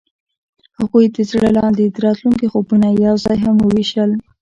[0.77, 4.11] هغوی د زړه لاندې د راتلونکي خوبونه یوځای هم وویشل.